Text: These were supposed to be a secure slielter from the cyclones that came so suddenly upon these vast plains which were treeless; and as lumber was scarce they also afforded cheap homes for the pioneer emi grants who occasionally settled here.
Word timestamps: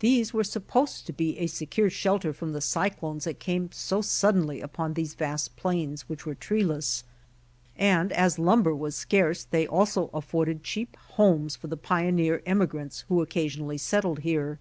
These 0.00 0.34
were 0.34 0.42
supposed 0.42 1.06
to 1.06 1.12
be 1.12 1.38
a 1.38 1.46
secure 1.46 1.90
slielter 1.90 2.34
from 2.34 2.52
the 2.52 2.60
cyclones 2.60 3.22
that 3.22 3.38
came 3.38 3.70
so 3.70 4.02
suddenly 4.02 4.60
upon 4.60 4.94
these 4.94 5.14
vast 5.14 5.54
plains 5.54 6.08
which 6.08 6.26
were 6.26 6.34
treeless; 6.34 7.04
and 7.78 8.10
as 8.10 8.36
lumber 8.36 8.74
was 8.74 8.96
scarce 8.96 9.44
they 9.44 9.68
also 9.68 10.10
afforded 10.12 10.64
cheap 10.64 10.96
homes 11.14 11.54
for 11.54 11.68
the 11.68 11.76
pioneer 11.76 12.42
emi 12.48 12.68
grants 12.68 13.04
who 13.08 13.22
occasionally 13.22 13.78
settled 13.78 14.18
here. 14.26 14.58